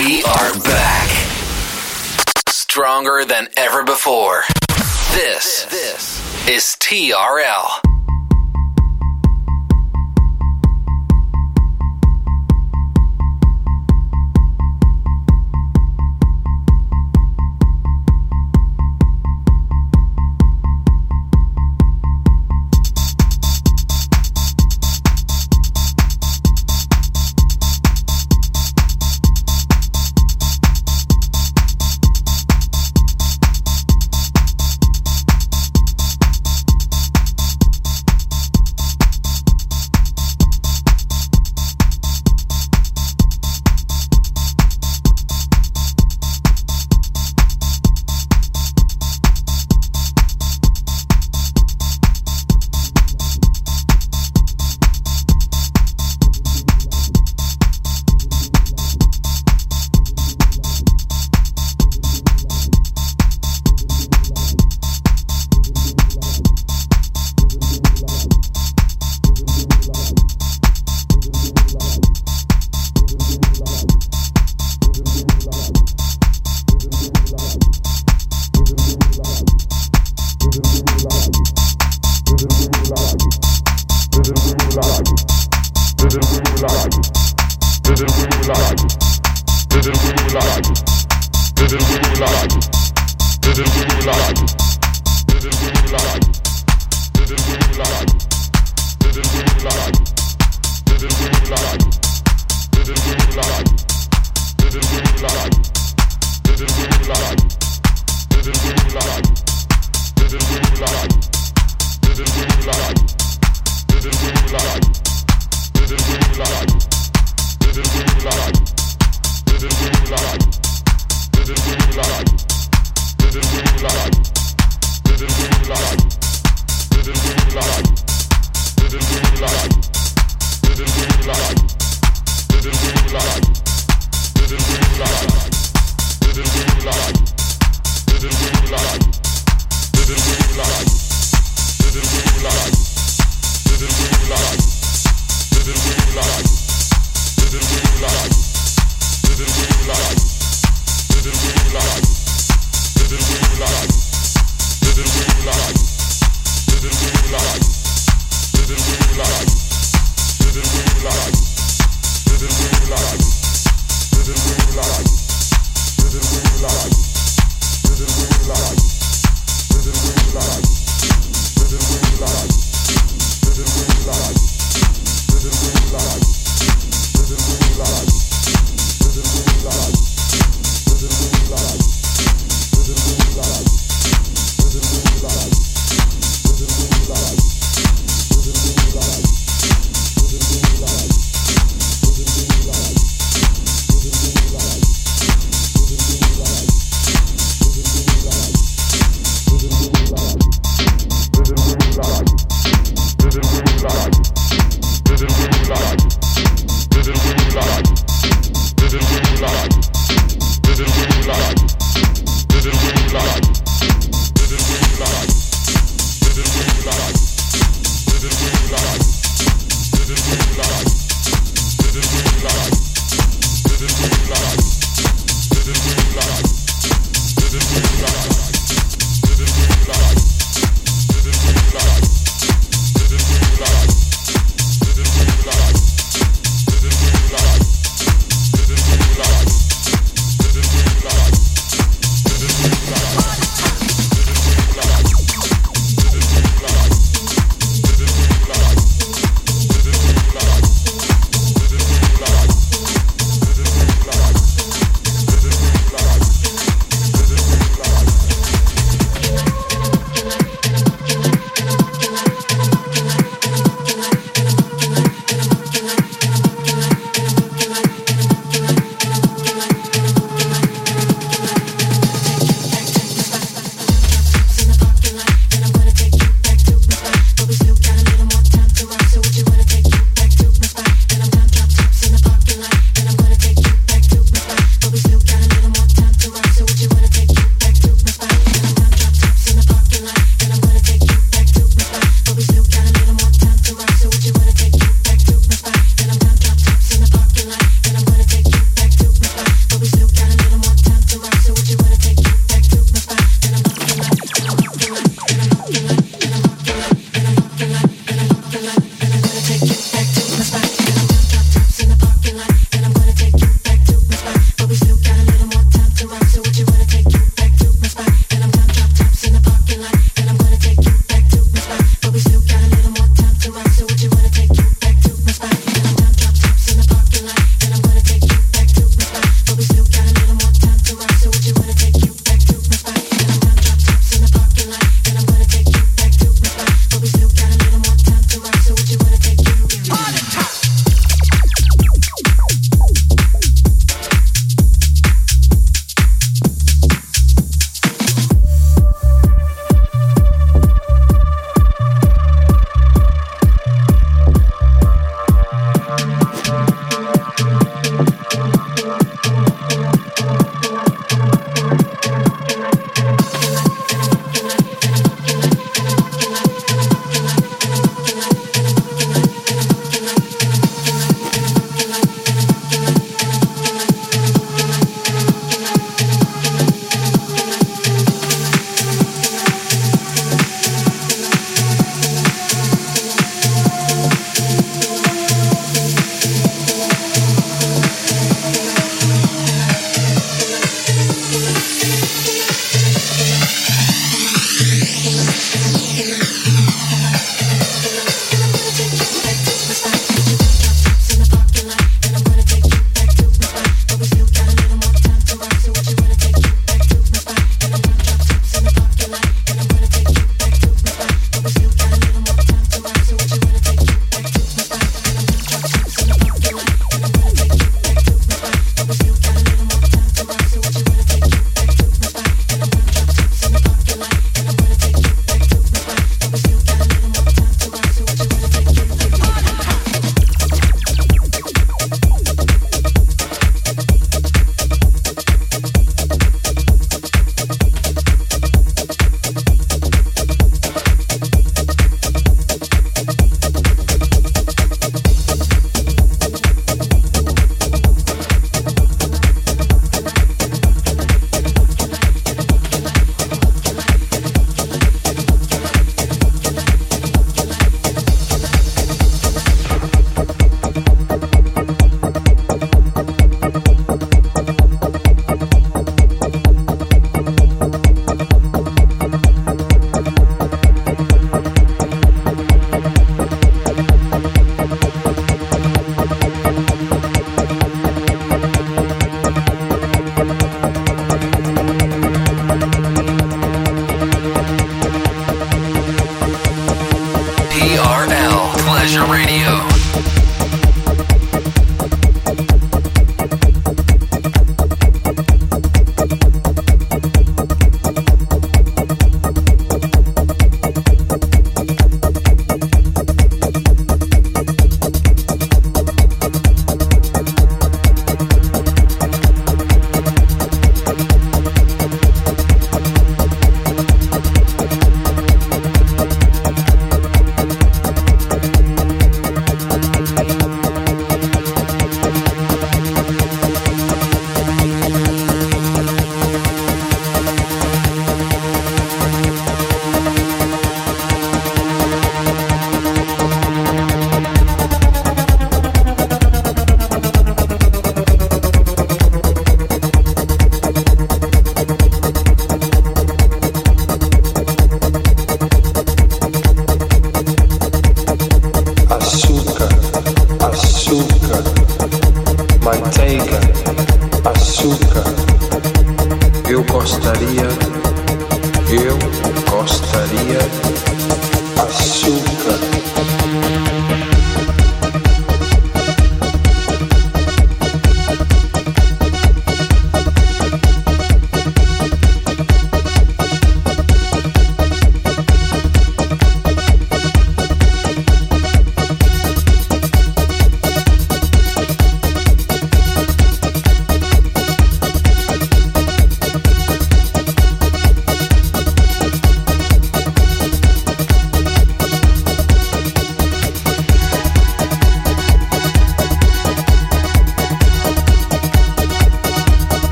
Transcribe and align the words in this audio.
We 0.00 0.22
are 0.22 0.58
back. 0.60 1.08
Stronger 2.48 3.26
than 3.26 3.48
ever 3.58 3.84
before. 3.84 4.44
This, 5.12 5.66
this 5.66 6.48
is 6.48 6.74
TRL. 6.80 7.89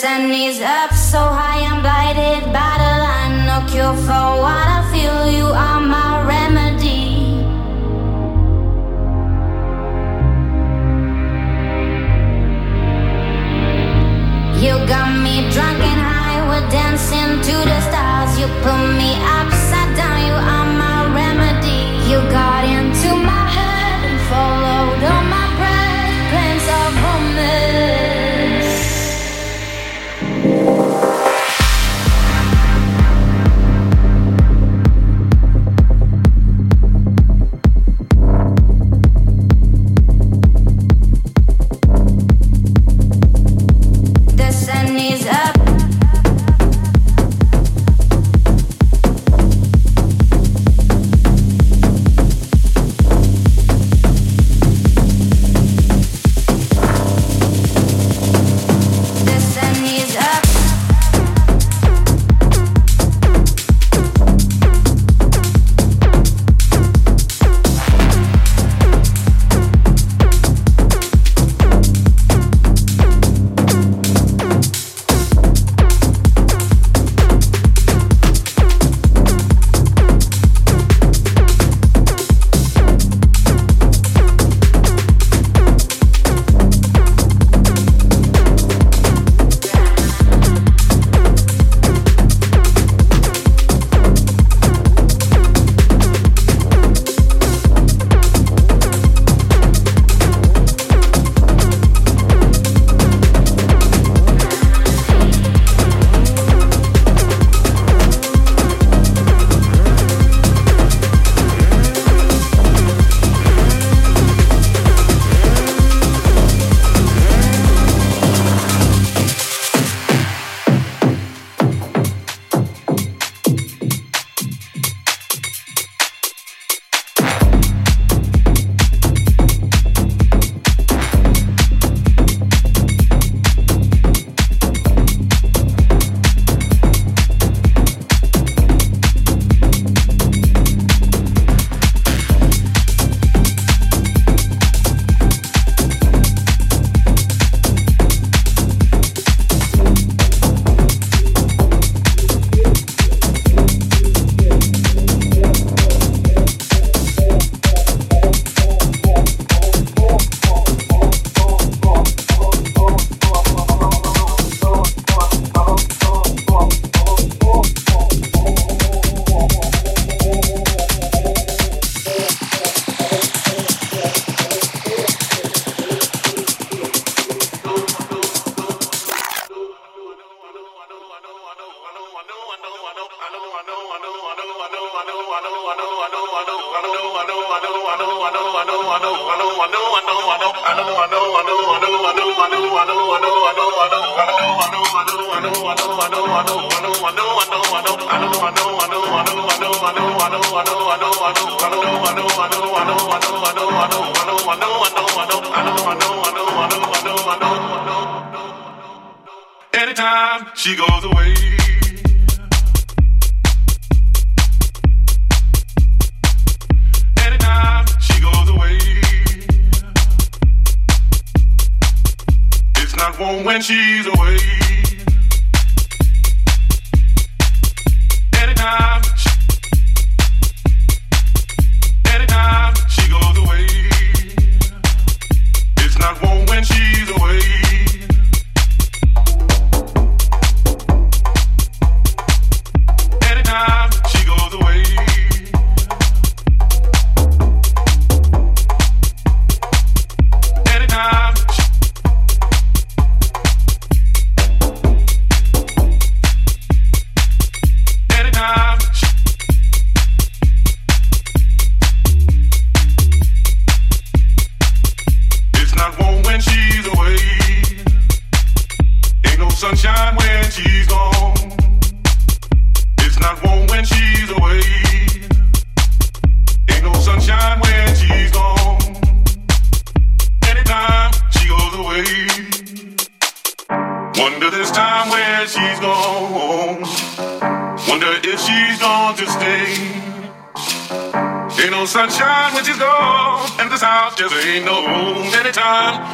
Sun 0.00 0.30
is 0.30 0.60
up 0.60 0.92
so 0.94 1.27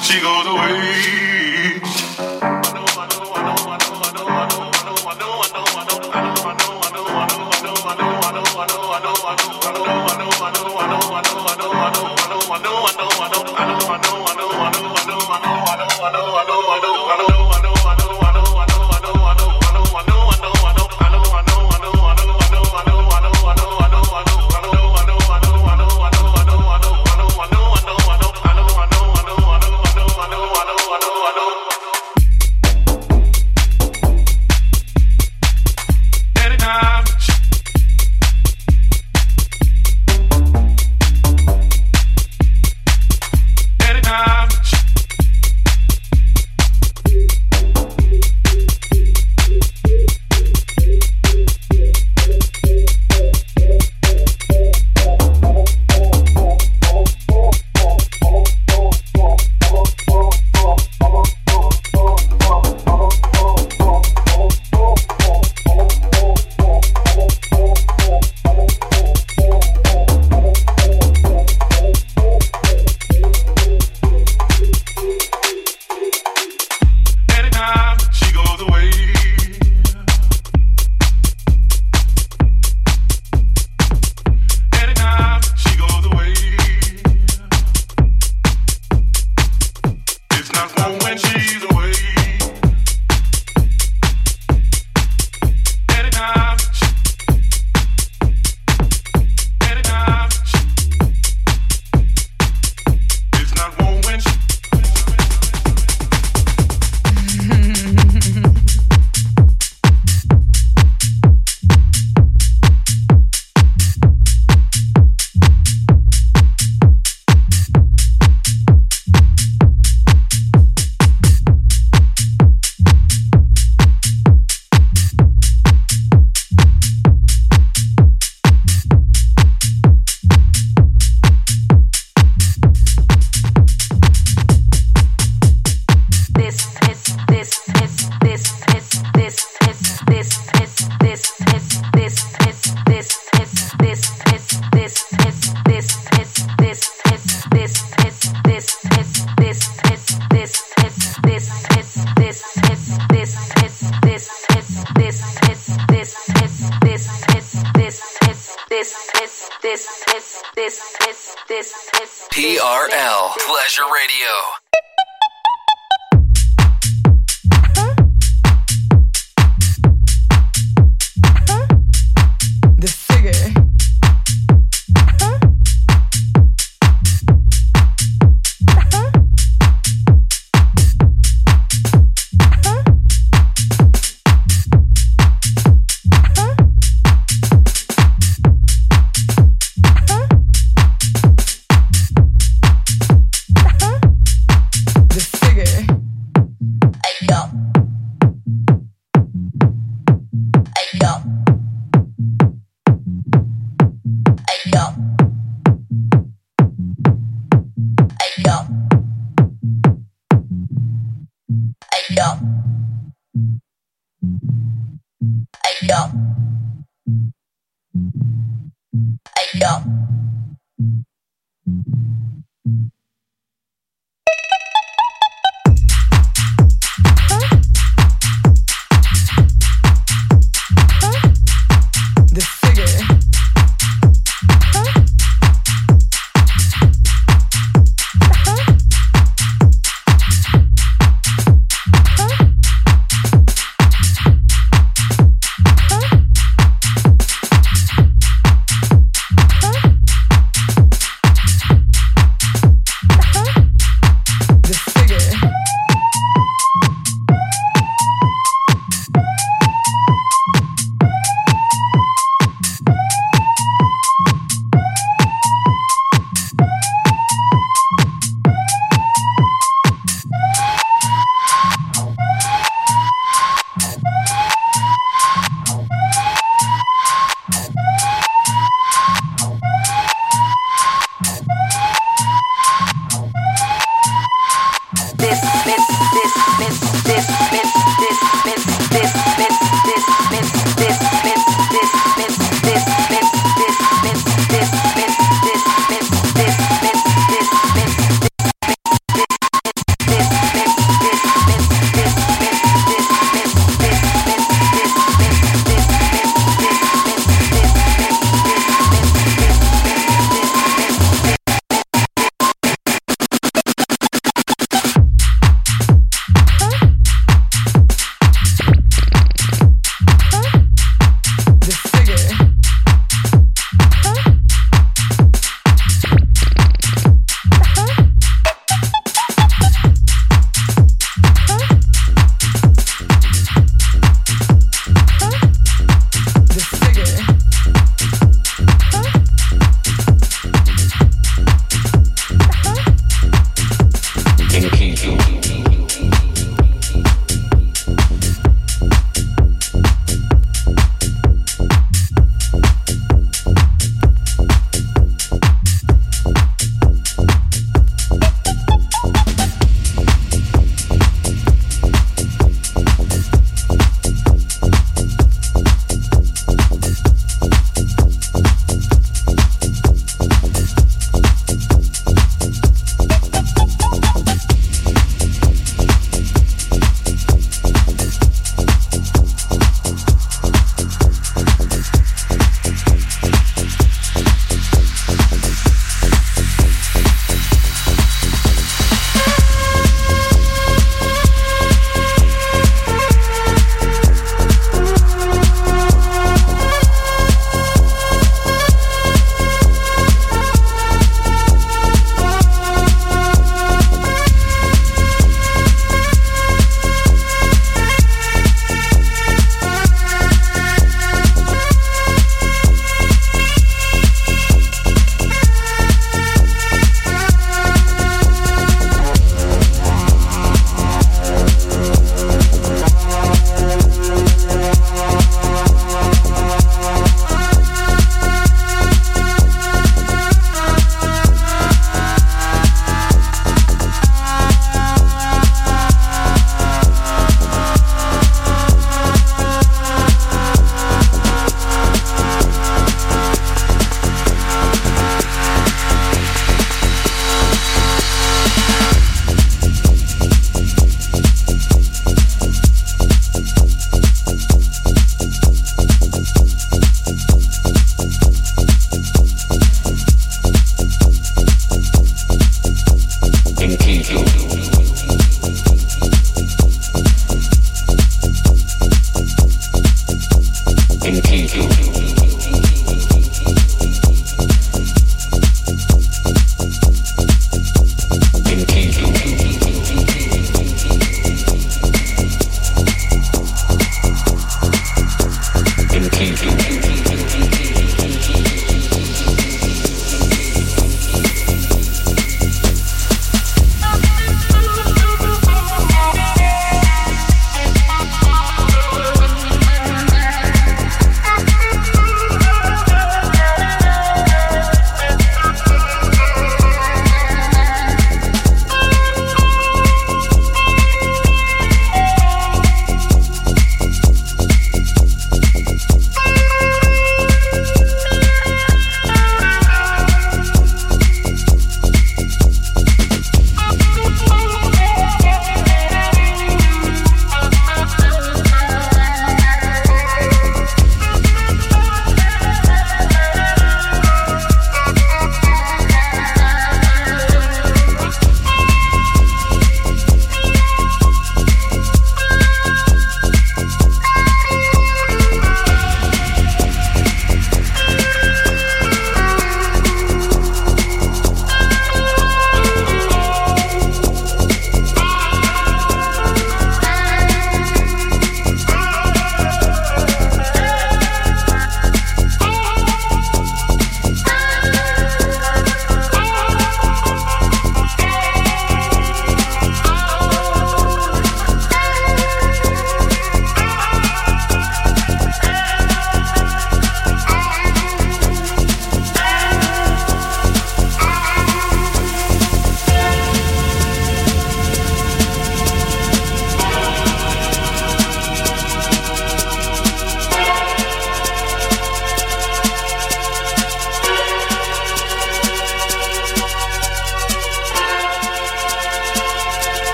she 0.00 0.20
goes 0.20 0.46
away. 0.46 1.31